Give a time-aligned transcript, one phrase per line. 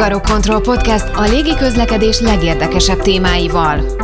[0.00, 3.99] Hungarokontroll Podcast a légiközlekedés legérdekesebb témáival.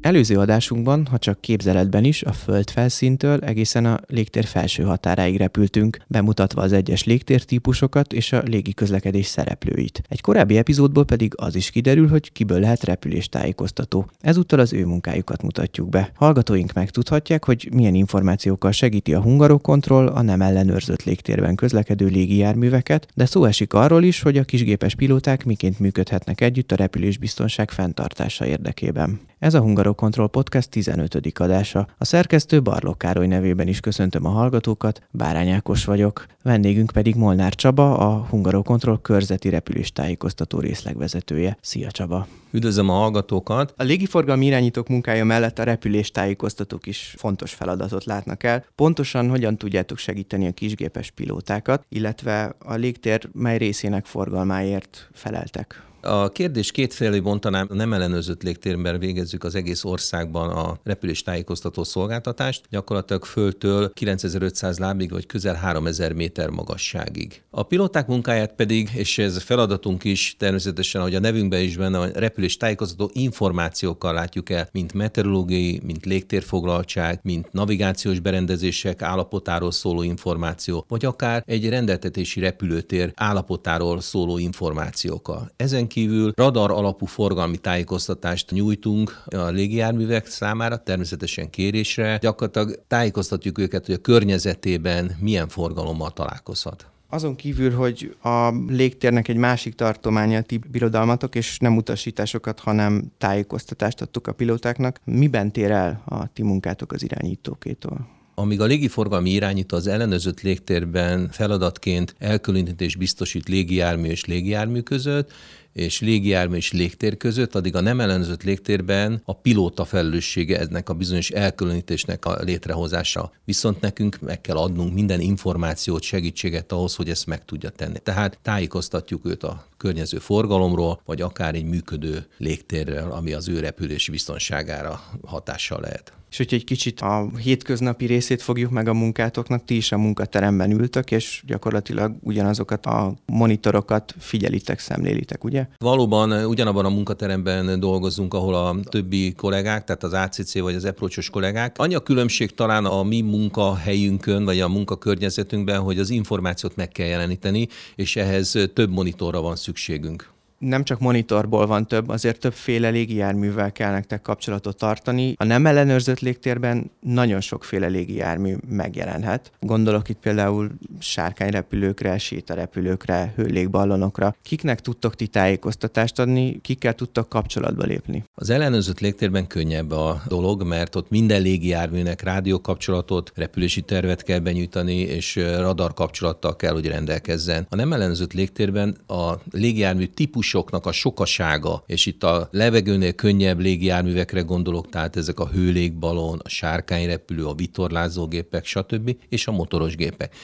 [0.00, 5.98] Előző adásunkban, ha csak képzeletben is, a föld felszíntől egészen a légtér felső határáig repültünk,
[6.06, 10.02] bemutatva az egyes légtértípusokat és a légi közlekedés szereplőit.
[10.08, 14.10] Egy korábbi epizódból pedig az is kiderül, hogy kiből lehet repüléstájékoztató.
[14.20, 16.10] Ezúttal az ő munkájukat mutatjuk be.
[16.14, 23.26] Hallgatóink megtudhatják, hogy milyen információkkal segíti a Hungarokontroll a nem ellenőrzött légtérben közlekedő légijárműveket, de
[23.26, 29.20] szó esik arról is, hogy a kisgépes pilóták miként működhetnek együtt a repülésbiztonság fenntartása érdekében.
[29.40, 31.38] Ez a Hungarokontroll Podcast 15.
[31.38, 31.88] adása.
[31.98, 36.26] A szerkesztő Barló Károly nevében is köszöntöm a hallgatókat, Bárány Ákos vagyok.
[36.42, 41.56] Vendégünk pedig Molnár Csaba, a Hungarokontroll körzeti repüléstájékoztató részlegvezetője.
[41.60, 42.26] Szia Csaba!
[42.50, 43.74] Üdvözlöm a hallgatókat!
[43.76, 48.64] A légiforgalmi irányítók munkája mellett a repüléstájékoztatók is fontos feladatot látnak el.
[48.74, 55.88] Pontosan hogyan tudjátok segíteni a kisgépes pilótákat, illetve a légtér mely részének forgalmáért feleltek?
[56.02, 62.64] A kérdés kétfélé bontanám, nem ellenőrzött légtérben végezzük az egész országban a repülés tájékoztató szolgáltatást,
[62.70, 67.42] gyakorlatilag föltől 9500 lábig vagy közel 3000 méter magasságig.
[67.50, 72.06] A pilóták munkáját pedig, és ez feladatunk is természetesen, hogy a nevünkben is benne, a
[72.14, 80.84] repülés tájékoztató információkkal látjuk el, mint meteorológiai, mint légtérfoglaltság, mint navigációs berendezések állapotáról szóló információ,
[80.88, 85.50] vagy akár egy rendeltetési repülőtér állapotáról szóló információkkal.
[85.56, 92.18] Ezen kívül radar alapú forgalmi tájékoztatást nyújtunk a légijárművek számára, természetesen kérésre.
[92.20, 96.86] Gyakorlatilag tájékoztatjuk őket, hogy a környezetében milyen forgalommal találkozhat.
[97.12, 104.00] Azon kívül, hogy a légtérnek egy másik tartománya ti birodalmatok, és nem utasításokat, hanem tájékoztatást
[104.00, 108.18] adtok a pilótáknak, miben tér el a ti munkátok az irányítókétól?
[108.40, 115.32] amíg a légiforgalmi irányító az ellenőrzött légtérben feladatként elkülönítés biztosít légijármű és légijármű között,
[115.72, 120.94] és légijármű és légtér között, addig a nem ellenőrzött légtérben a pilóta felelőssége ennek a
[120.94, 123.32] bizonyos elkülönítésnek a létrehozása.
[123.44, 127.98] Viszont nekünk meg kell adnunk minden információt, segítséget ahhoz, hogy ezt meg tudja tenni.
[127.98, 134.10] Tehát tájékoztatjuk őt a környező forgalomról, vagy akár egy működő légtérrel, ami az ő repülési
[134.10, 136.12] biztonságára hatással lehet.
[136.30, 140.70] És hogyha egy kicsit a hétköznapi részét fogjuk meg a munkátoknak, ti is a munkateremben
[140.70, 145.66] ültök, és gyakorlatilag ugyanazokat a monitorokat figyelitek, szemlélitek, ugye?
[145.78, 151.30] Valóban ugyanabban a munkateremben dolgozunk, ahol a többi kollégák, tehát az ACC vagy az eprocs
[151.30, 151.78] kollégák.
[151.78, 157.06] Annyi a különbség talán a mi munkahelyünkön, vagy a munkakörnyezetünkben, hogy az információt meg kell
[157.06, 163.72] jeleníteni, és ehhez több monitorra van szükségünk nem csak monitorból van több, azért többféle légijárművel
[163.72, 165.34] kell nektek kapcsolatot tartani.
[165.36, 169.52] A nem ellenőrzött légtérben nagyon sokféle légijármű megjelenhet.
[169.60, 174.36] Gondolok itt például sárkányrepülőkre, sétarepülőkre, hőlégballonokra.
[174.42, 178.24] Kiknek tudtok ti tájékoztatást adni, kikkel tudtok kapcsolatba lépni?
[178.34, 184.96] Az ellenőrzött légtérben könnyebb a dolog, mert ott minden légijárműnek rádiókapcsolatot, repülési tervet kell benyújtani,
[184.96, 187.66] és radar kapcsolattal kell, hogy rendelkezzen.
[187.70, 193.58] A nem ellenőrzött légtérben a légijármű típus típusoknak a sokasága, és itt a levegőnél könnyebb
[193.58, 200.34] légijárművekre gondolok, tehát ezek a hőlégballon, a sárkányrepülő, a vitorlázógépek, stb., és a motoros gépek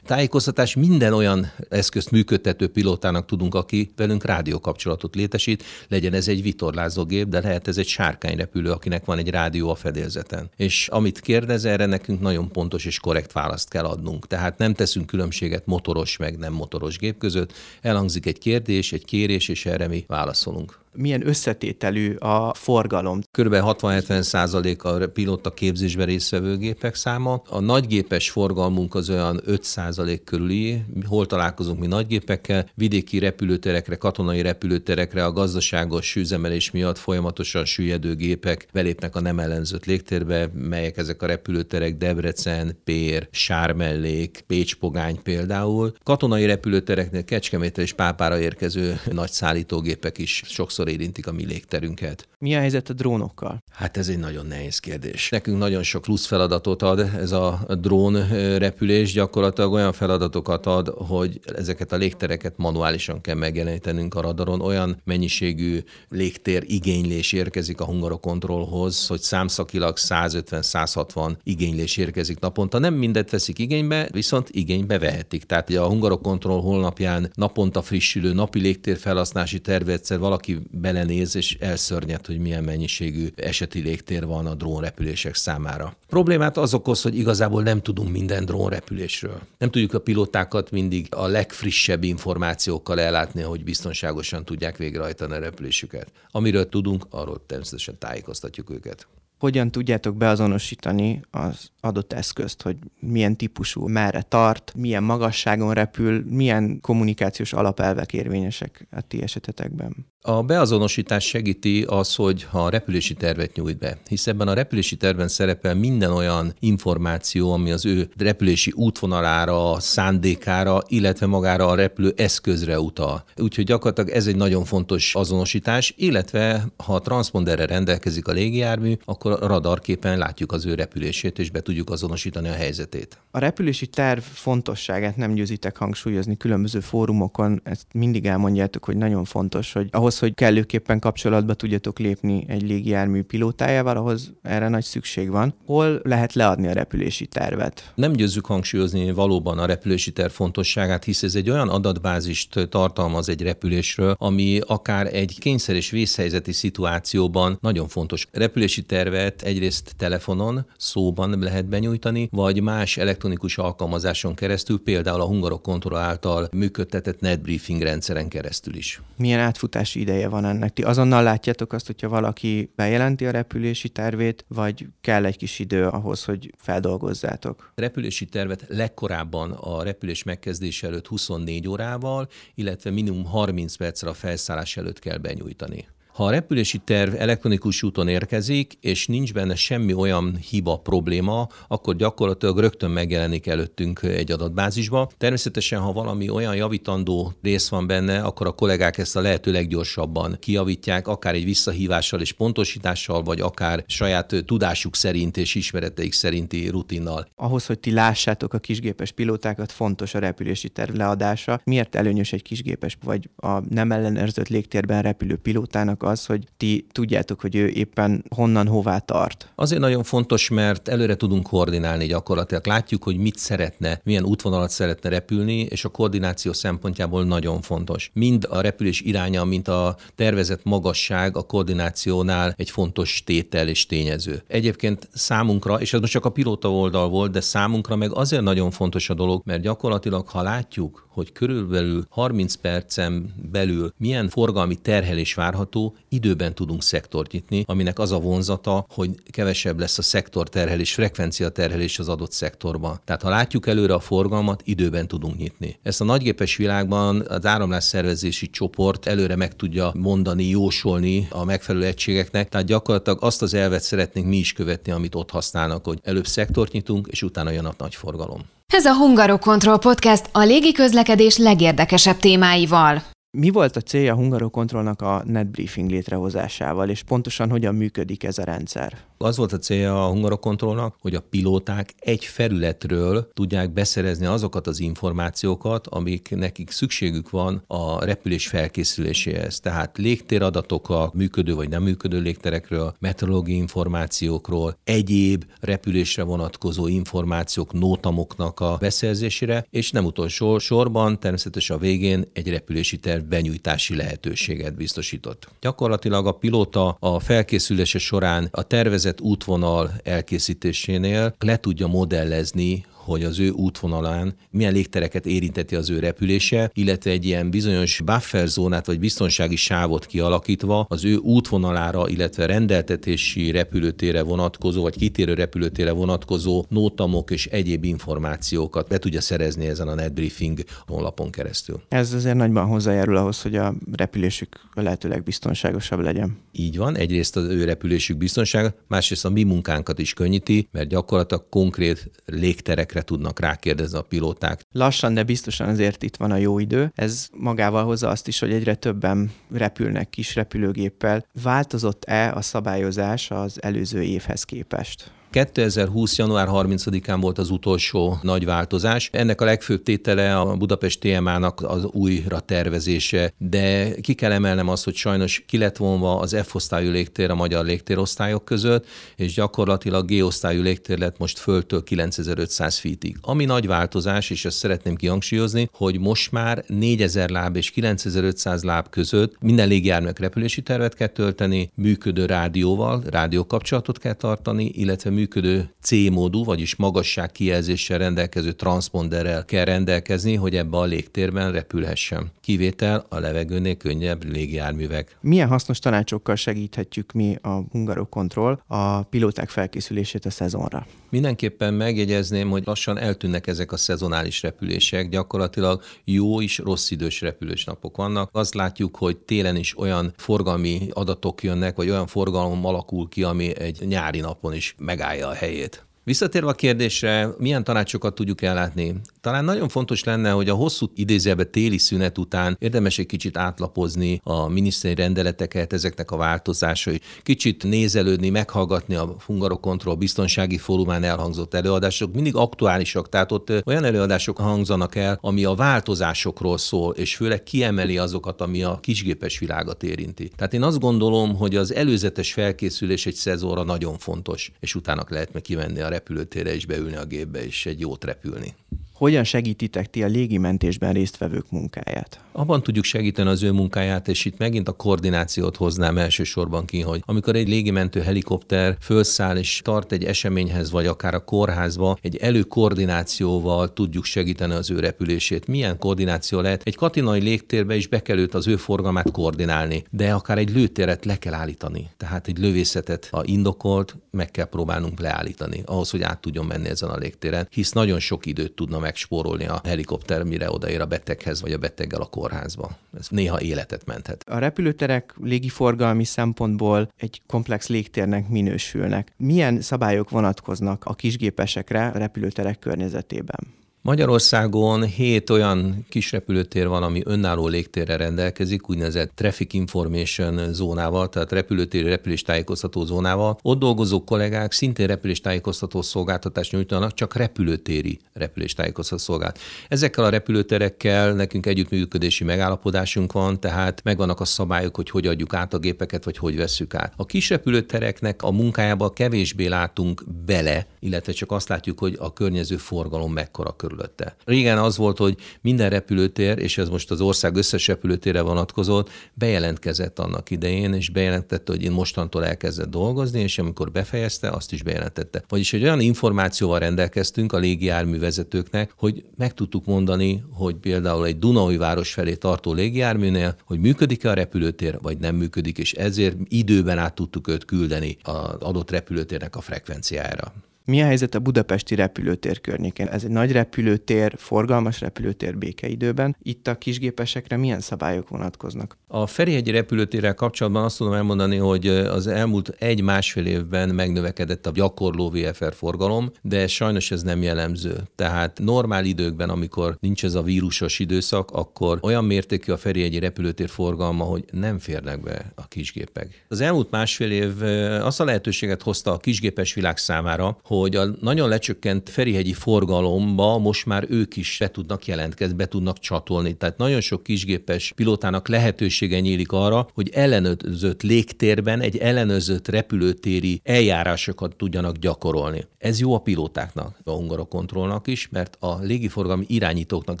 [0.10, 7.28] tájékoztatás minden olyan eszközt működtető pilótának tudunk, aki velünk rádiókapcsolatot létesít, legyen ez egy vitorlázógép,
[7.28, 10.50] de lehet ez egy sárkányrepülő, akinek van egy rádió a fedélzeten.
[10.56, 14.26] És amit kérdez, erre nekünk nagyon pontos és korrekt választ kell adnunk.
[14.26, 17.52] Tehát nem teszünk különbséget motoros meg nem motoros gép között.
[17.80, 23.20] Elhangzik egy kérdés, egy kérés, és erre mi válaszolunk milyen összetételű a forgalom.
[23.30, 27.42] Körülbelül 60-70 százalék a pilóta képzésben résztvevő gépek száma.
[27.48, 30.82] A nagygépes forgalmunk az olyan 5 százalék körüli.
[31.06, 32.68] Hol találkozunk mi nagygépekkel?
[32.74, 39.84] Vidéki repülőterekre, katonai repülőterekre a gazdaságos üzemelés miatt folyamatosan süllyedő gépek belépnek a nem ellenzett
[39.84, 45.92] légtérbe, melyek ezek a repülőterek Debrecen, Pér, Sármellék, Pécs-Pogány például.
[46.02, 52.28] Katonai repülőtereknél Kecskemétre és Pápára érkező nagy szállítógépek is sokszor sokszor érintik a mi légterünket.
[52.38, 53.62] Mi a helyzet a drónokkal?
[53.72, 55.28] Hát ez egy nagyon nehéz kérdés.
[55.28, 58.28] Nekünk nagyon sok plusz feladatot ad ez a drón
[58.58, 64.60] repülés, gyakorlatilag olyan feladatokat ad, hogy ezeket a légtereket manuálisan kell megjelenítenünk a radaron.
[64.60, 65.78] Olyan mennyiségű
[66.08, 72.78] légtér igénylés érkezik a hungarokontrollhoz, hogy számszakilag 150-160 igénylés érkezik naponta.
[72.78, 75.44] Nem mindet veszik igénybe, viszont igénybe vehetik.
[75.44, 82.38] Tehát a hungarokontroll holnapján naponta frissülő napi légtér felhasználási tervet valaki belenéz és elszörnyed, hogy
[82.38, 85.96] milyen mennyiségű eseti légtér van a drónrepülések számára.
[86.06, 89.40] Problémát az okoz, hogy igazából nem tudunk minden drónrepülésről.
[89.58, 96.12] Nem tudjuk a pilótákat mindig a legfrissebb információkkal ellátni, hogy biztonságosan tudják végrehajtani a repülésüket.
[96.30, 99.06] Amiről tudunk, arról természetesen tájékoztatjuk őket
[99.40, 106.80] hogyan tudjátok beazonosítani az adott eszközt, hogy milyen típusú, merre tart, milyen magasságon repül, milyen
[106.80, 110.06] kommunikációs alapelvek érvényesek a ti esetetekben?
[110.22, 114.96] A beazonosítás segíti az, hogy ha a repülési tervet nyújt be, hisz ebben a repülési
[114.96, 122.12] terven szerepel minden olyan információ, ami az ő repülési útvonalára, szándékára, illetve magára a repülő
[122.16, 123.24] eszközre utal.
[123.36, 129.32] Úgyhogy gyakorlatilag ez egy nagyon fontos azonosítás, illetve ha a transponderre rendelkezik a légijármű, akkor
[129.40, 133.18] a radarképen látjuk az ő repülését, és be tudjuk azonosítani a helyzetét.
[133.30, 139.72] A repülési terv fontosságát nem győzitek hangsúlyozni különböző fórumokon, ezt mindig elmondjátok, hogy nagyon fontos,
[139.72, 145.54] hogy ahhoz, hogy kellőképpen kapcsolatba tudjatok lépni egy légijármű pilótájával, ahhoz erre nagy szükség van.
[145.66, 147.92] Hol lehet leadni a repülési tervet?
[147.94, 153.42] Nem győzzük hangsúlyozni valóban a repülési terv fontosságát, hisz ez egy olyan adatbázist tartalmaz egy
[153.42, 158.26] repülésről, ami akár egy kényszer és vészhelyzeti szituációban nagyon fontos.
[158.32, 165.62] Repülési tervet egyrészt telefonon, szóban lehet benyújtani, vagy más elektronikus alkalmazáson keresztül, például a Hungarok
[165.62, 169.00] Kontroll által működtetett netbriefing rendszeren keresztül is.
[169.16, 170.72] Milyen átfutási ideje van ennek?
[170.72, 175.86] Ti azonnal látjátok azt, hogyha valaki bejelenti a repülési tervét, vagy kell egy kis idő
[175.86, 177.72] ahhoz, hogy feldolgozzátok?
[177.74, 184.14] A repülési tervet legkorábban a repülés megkezdése előtt 24 órával, illetve minimum 30 percre a
[184.14, 185.86] felszállás előtt kell benyújtani.
[186.12, 191.96] Ha a repülési terv elektronikus úton érkezik, és nincs benne semmi olyan hiba, probléma, akkor
[191.96, 195.10] gyakorlatilag rögtön megjelenik előttünk egy adatbázisba.
[195.18, 200.36] Természetesen, ha valami olyan javítandó rész van benne, akkor a kollégák ezt a lehető leggyorsabban
[200.40, 207.28] kijavítják, akár egy visszahívással és pontosítással, vagy akár saját tudásuk szerint és ismereteik szerinti rutinnal.
[207.36, 211.60] Ahhoz, hogy ti lássátok a kisgépes pilótákat, fontos a repülési terv leadása.
[211.64, 217.40] Miért előnyös egy kisgépes vagy a nem ellenőrzött légtérben repülő pilótának az, hogy ti tudjátok,
[217.40, 219.48] hogy ő éppen honnan, hová tart?
[219.54, 222.66] Azért nagyon fontos, mert előre tudunk koordinálni gyakorlatilag.
[222.66, 228.10] Látjuk, hogy mit szeretne, milyen útvonalat szeretne repülni, és a koordináció szempontjából nagyon fontos.
[228.14, 234.42] Mind a repülés iránya, mint a tervezett magasság a koordinációnál egy fontos tétel és tényező.
[234.46, 238.70] Egyébként számunkra, és ez most csak a pilóta oldal volt, de számunkra meg azért nagyon
[238.70, 245.34] fontos a dolog, mert gyakorlatilag, ha látjuk, hogy körülbelül 30 percen belül milyen forgalmi terhelés
[245.34, 250.94] várható, időben tudunk szektort nyitni, aminek az a vonzata, hogy kevesebb lesz a szektor terhelés,
[250.94, 253.00] frekvencia terhelés az adott szektorban.
[253.04, 255.78] Tehát ha látjuk előre a forgalmat, időben tudunk nyitni.
[255.82, 261.84] Ezt a nagygépes világban az áramlás szervezési csoport előre meg tudja mondani, jósolni a megfelelő
[261.84, 266.26] egységeknek, tehát gyakorlatilag azt az elvet szeretnénk mi is követni, amit ott használnak, hogy előbb
[266.26, 268.40] szektort nyitunk, és utána jön a nagy forgalom.
[268.72, 273.02] Ez a Hungarokontroll Podcast a légiközlekedés legérdekesebb témáival.
[273.38, 278.44] Mi volt a célja a Hungarokontrollnak a netbriefing létrehozásával, és pontosan hogyan működik ez a
[278.44, 279.09] rendszer?
[279.24, 284.80] Az volt a célja a hungarokontrollnak, hogy a pilóták egy felületről tudják beszerezni azokat az
[284.80, 289.60] információkat, amik nekik szükségük van a repülés felkészüléséhez.
[289.60, 298.60] Tehát légtéradatok a működő vagy nem működő légterekről, meteorológiai információkról, egyéb repülésre vonatkozó információk, nótamoknak
[298.60, 305.48] a beszerzésére, és nem utolsó sorban természetesen a végén egy repülési terv benyújtási lehetőséget biztosított.
[305.60, 313.24] Gyakorlatilag a pilóta a felkészülése során a tervezett tervezett útvonal elkészítésénél le tudja modellezni hogy
[313.24, 318.86] az ő útvonalán milyen légtereket érinteti az ő repülése, illetve egy ilyen bizonyos buffer zónát
[318.86, 326.64] vagy biztonsági sávot kialakítva az ő útvonalára, illetve rendeltetési repülőtére vonatkozó, vagy kitérő repülőtére vonatkozó
[326.68, 331.82] nótamok és egyéb információkat be tudja szerezni ezen a netbriefing honlapon keresztül.
[331.88, 336.38] Ez azért nagyban hozzájárul ahhoz, hogy a repülésük lehetőleg biztonságosabb legyen.
[336.52, 341.48] Így van, egyrészt az ő repülésük biztonsága, másrészt a mi munkánkat is könnyíti, mert gyakorlatilag
[341.48, 344.62] konkrét légterekre ezekre tudnak rákérdezni a pilóták.
[344.72, 346.92] Lassan, de biztosan azért itt van a jó idő.
[346.94, 351.24] Ez magával hozza azt is, hogy egyre többen repülnek kis repülőgéppel.
[351.42, 355.10] Változott-e a szabályozás az előző évhez képest?
[355.30, 356.16] 2020.
[356.16, 359.08] január 30-án volt az utolsó nagy változás.
[359.12, 364.84] Ennek a legfőbb tétele a Budapest TMA-nak az újra tervezése, de ki kell emelnem azt,
[364.84, 370.62] hogy sajnos ki lett vonva az F-osztályú légtér a magyar légtérosztályok között, és gyakorlatilag G-osztályú
[370.62, 373.16] légtér lett most föltől 9500 feetig.
[373.20, 378.88] Ami nagy változás, és ezt szeretném kihangsúlyozni, hogy most már 4000 láb és 9500 láb
[378.88, 386.44] között minden légijárműnek repülési tervet kell tölteni, működő rádióval, rádiókapcsolatot kell tartani, illetve működő C-módú,
[386.44, 392.30] vagyis magasság kijelzéssel rendelkező transponderrel kell rendelkezni, hogy ebbe a légtérben repülhessen.
[392.40, 395.16] Kivétel a levegőnél könnyebb légijárművek.
[395.20, 400.86] Milyen hasznos tanácsokkal segíthetjük mi a Hungarokontroll a pilóták felkészülését a szezonra?
[401.10, 407.64] Mindenképpen megjegyezném, hogy lassan eltűnnek ezek a szezonális repülések, gyakorlatilag jó és rossz idős repülős
[407.64, 408.28] napok vannak.
[408.32, 413.58] Azt látjuk, hogy télen is olyan forgalmi adatok jönnek, vagy olyan forgalom alakul ki, ami
[413.58, 414.74] egy nyári napon is
[415.10, 415.84] megállja a helyét.
[416.04, 419.00] Visszatérve a kérdésre, milyen tanácsokat tudjuk ellátni?
[419.20, 424.20] Talán nagyon fontos lenne, hogy a hosszú idézőbe téli szünet után érdemes egy kicsit átlapozni
[424.24, 432.14] a miniszteri rendeleteket, ezeknek a változásai, kicsit nézelődni, meghallgatni a Hungarokontroll biztonsági fórumán elhangzott előadások,
[432.14, 437.98] mindig aktuálisak, tehát ott olyan előadások hangzanak el, ami a változásokról szól, és főleg kiemeli
[437.98, 440.30] azokat, ami a kisgépes világot érinti.
[440.36, 445.32] Tehát én azt gondolom, hogy az előzetes felkészülés egy szezonra nagyon fontos, és utána lehet
[445.32, 448.54] meg kivenni a repülőtérre és beülni a gépbe, és egy jót repülni.
[449.00, 452.20] Hogyan segítitek ti a légimentésben résztvevők munkáját?
[452.32, 457.02] Abban tudjuk segíteni az ő munkáját, és itt megint a koordinációt hoznám elsősorban ki, hogy
[457.06, 463.72] amikor egy légimentő helikopter fölszáll és tart egy eseményhez, vagy akár a kórházba, egy előkoordinációval
[463.72, 465.46] tudjuk segíteni az ő repülését.
[465.46, 466.62] Milyen koordináció lehet?
[466.64, 471.16] Egy katinai légtérbe is be kell az ő forgalmát koordinálni, de akár egy lőtéret le
[471.16, 471.90] kell állítani.
[471.96, 476.88] Tehát egy lövészetet, a indokolt, meg kell próbálnunk leállítani, ahhoz, hogy át tudjon menni ezen
[476.88, 481.52] a légtéren, hisz nagyon sok időt tudna megspórolni a helikopter, mire odaér a beteghez, vagy
[481.52, 482.70] a beteggel a kórházba.
[482.98, 484.24] Ez néha életet menthet.
[484.28, 489.12] A repülőterek légiforgalmi szempontból egy komplex légtérnek minősülnek.
[489.16, 493.58] Milyen szabályok vonatkoznak a kisgépesekre a repülőterek környezetében?
[493.82, 501.32] Magyarországon hét olyan kis repülőtér van, ami önálló légtérre rendelkezik, úgynevezett Traffic Information zónával, tehát
[501.32, 503.38] repülőtéri repüléstájékoztató zónával.
[503.42, 509.38] Ott dolgozó kollégák szintén repüléstájékoztató szolgáltatást nyújtanak, csak repülőtéri repüléstájékoztató szolgált.
[509.68, 515.54] Ezekkel a repülőterekkel nekünk együttműködési megállapodásunk van, tehát megvannak a szabályok, hogy hogy adjuk át
[515.54, 516.92] a gépeket, vagy hogy vesszük át.
[516.96, 522.56] A kis repülőtereknek a munkájába kevésbé látunk bele, illetve csak azt látjuk, hogy a környező
[522.56, 524.16] forgalom mekkora körül körülötte.
[524.24, 529.98] Régen az volt, hogy minden repülőtér, és ez most az ország összes repülőtérre vonatkozott, bejelentkezett
[529.98, 535.22] annak idején, és bejelentette, hogy én mostantól elkezdett dolgozni, és amikor befejezte, azt is bejelentette.
[535.28, 541.18] Vagyis egy olyan információval rendelkeztünk a légijármű vezetőknek, hogy meg tudtuk mondani, hogy például egy
[541.18, 546.78] Dunai város felé tartó légijárműnél, hogy működik-e a repülőtér, vagy nem működik, és ezért időben
[546.78, 550.32] át tudtuk őt küldeni az adott repülőtérnek a frekvenciájára.
[550.70, 552.86] Mi a helyzet a budapesti repülőtér környékén?
[552.86, 556.16] Ez egy nagy repülőtér, forgalmas repülőtér békeidőben.
[556.22, 558.78] Itt a kisgépesekre milyen szabályok vonatkoznak?
[558.86, 565.10] A Ferihegyi repülőtérrel kapcsolatban azt tudom elmondani, hogy az elmúlt egy-másfél évben megnövekedett a gyakorló
[565.10, 567.76] VFR forgalom, de sajnos ez nem jellemző.
[567.94, 573.48] Tehát normál időkben, amikor nincs ez a vírusos időszak, akkor olyan mértékű a Ferihegyi repülőtér
[573.48, 576.24] forgalma, hogy nem férnek be a kisgépek.
[576.28, 577.42] Az elmúlt másfél év
[577.82, 583.66] azt a lehetőséget hozta a kisgépes világ számára, hogy a nagyon lecsökkent Ferihegyi forgalomba most
[583.66, 586.32] már ők is be tudnak jelentkezni, be tudnak csatolni.
[586.32, 594.36] Tehát nagyon sok kisgépes pilótának lehetősége nyílik arra, hogy ellenőrzött légtérben egy ellenőrzött repülőtéri eljárásokat
[594.36, 595.44] tudjanak gyakorolni.
[595.58, 600.00] Ez jó a pilótáknak, a hungarokontrollnak is, mert a légiforgalmi irányítóknak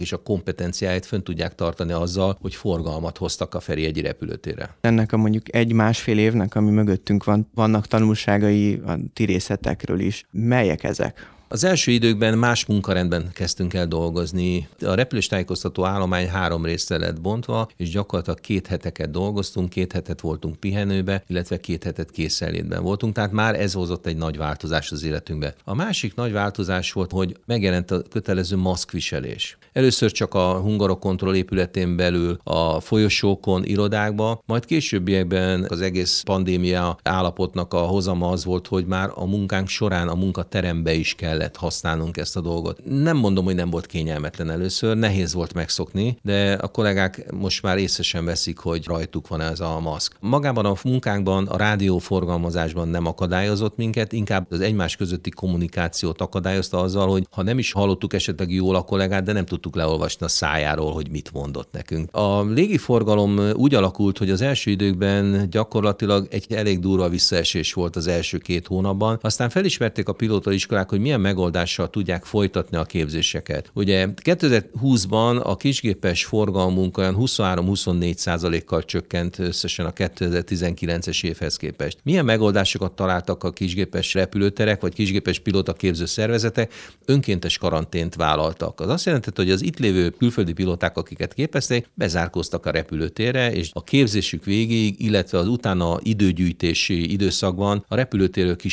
[0.00, 4.76] is a kompetenciáját fönn tudják tartani azzal, hogy forgalmat hoztak a Ferihegyi repülőtérre.
[4.80, 11.14] Ennek a mondjuk egy-másfél évnek, ami mögöttünk van, vannak tanulságai a tirészetekről is Melyek ezek?
[11.52, 14.68] Az első időkben más munkarendben kezdtünk el dolgozni.
[14.80, 20.56] A repüléstájékoztató állomány három részre lett bontva, és gyakorlatilag két heteket dolgoztunk, két hetet voltunk
[20.56, 25.54] pihenőbe, illetve két hetet készenlétben voltunk, tehát már ez hozott egy nagy változás az életünkbe.
[25.64, 29.58] A másik nagy változás volt, hogy megjelent a kötelező maszkviselés.
[29.72, 37.74] Először csak a hungarokontroll épületén belül a folyosókon, irodákba, majd későbbiekben az egész pandémia állapotnak
[37.74, 42.16] a hozama az volt, hogy már a munkánk során a munkaterembe is kell kellett használnunk
[42.16, 42.80] ezt a dolgot.
[42.84, 47.78] Nem mondom, hogy nem volt kényelmetlen először, nehéz volt megszokni, de a kollégák most már
[47.78, 50.16] észre veszik, hogy rajtuk van ez a maszk.
[50.20, 56.78] Magában a munkánkban, a rádió forgalmazásban nem akadályozott minket, inkább az egymás közötti kommunikációt akadályozta
[56.80, 60.28] azzal, hogy ha nem is hallottuk esetleg jól a kollégát, de nem tudtuk leolvasni a
[60.28, 62.16] szájáról, hogy mit mondott nekünk.
[62.16, 68.06] A légiforgalom úgy alakult, hogy az első időkben gyakorlatilag egy elég durva visszaesés volt az
[68.06, 69.18] első két hónapban.
[69.22, 73.70] Aztán felismerték a pilótaiskolák, hogy milyen megoldással tudják folytatni a képzéseket.
[73.74, 81.98] Ugye 2020-ban a kisgépes forgalmunk olyan 23-24 százalékkal csökkent összesen a 2019-es évhez képest.
[82.02, 86.72] Milyen megoldásokat találtak a kisgépes repülőterek vagy kisgépes pilóta képző szervezetek?
[87.04, 88.80] Önkéntes karantént vállaltak.
[88.80, 93.70] Az azt jelenti, hogy az itt lévő külföldi pilóták, akiket képezték, bezárkóztak a repülőtérre, és
[93.72, 98.68] a képzésük végéig, illetve az utána időgyűjtési időszakban a repülőtérről ki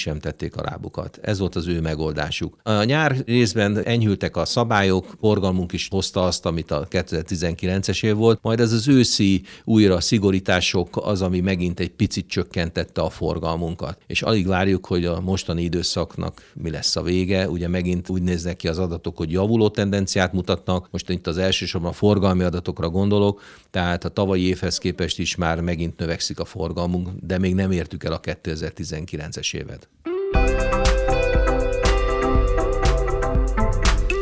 [0.56, 1.20] a lábukat.
[1.22, 2.47] Ez volt az ő megoldásuk.
[2.64, 8.40] A nyár részben enyhültek a szabályok, forgalmunk is hozta azt, amit a 2019-es év volt,
[8.42, 13.98] majd ez az őszi újra szigorítások az, ami megint egy picit csökkentette a forgalmunkat.
[14.08, 17.50] És alig várjuk, hogy a mostani időszaknak mi lesz a vége.
[17.50, 20.88] Ugye megint úgy néznek ki az adatok, hogy javuló tendenciát mutatnak.
[20.92, 25.62] Most itt az elsősorban a forgalmi adatokra gondolok, tehát a tavalyi évhez képest is már
[25.62, 29.90] megint növekszik a forgalmunk, de még nem értük el a 2019-es évet.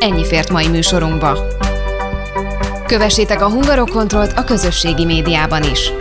[0.06, 1.38] Ennyi fért mai műsorunkba.
[2.86, 5.92] Kövessétek a Hungarokontrollt a közösségi médiában is.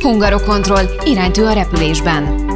[0.00, 2.47] Hungarokontroll iránytű a repülésben.